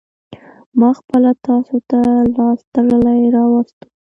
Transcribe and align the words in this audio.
ما 0.79 0.89
خپله 0.99 1.31
تاسو 1.45 1.77
ته 1.89 1.99
لاس 2.35 2.59
تړلى 2.73 3.17
راوستو. 3.35 3.83